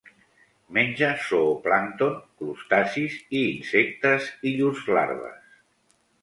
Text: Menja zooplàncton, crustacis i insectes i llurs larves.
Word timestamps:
Menja 0.77 1.09
zooplàncton, 1.27 2.15
crustacis 2.39 3.19
i 3.41 3.43
insectes 3.51 4.31
i 4.49 4.55
llurs 4.57 4.83
larves. 4.97 5.39